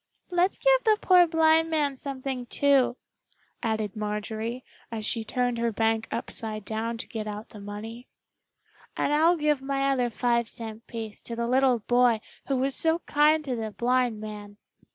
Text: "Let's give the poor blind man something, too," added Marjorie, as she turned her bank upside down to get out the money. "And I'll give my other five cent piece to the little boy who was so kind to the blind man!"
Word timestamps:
"Let's 0.31 0.57
give 0.57 0.83
the 0.83 0.97
poor 0.99 1.27
blind 1.27 1.69
man 1.69 1.95
something, 1.95 2.47
too," 2.47 2.97
added 3.61 3.95
Marjorie, 3.95 4.65
as 4.91 5.05
she 5.05 5.23
turned 5.23 5.59
her 5.59 5.71
bank 5.71 6.07
upside 6.09 6.65
down 6.65 6.97
to 6.97 7.07
get 7.07 7.27
out 7.27 7.49
the 7.49 7.59
money. 7.59 8.07
"And 8.97 9.13
I'll 9.13 9.37
give 9.37 9.61
my 9.61 9.91
other 9.91 10.09
five 10.09 10.49
cent 10.49 10.87
piece 10.87 11.21
to 11.21 11.35
the 11.35 11.45
little 11.45 11.81
boy 11.81 12.19
who 12.47 12.55
was 12.57 12.75
so 12.75 12.97
kind 13.05 13.45
to 13.45 13.55
the 13.55 13.69
blind 13.69 14.19
man!" 14.19 14.57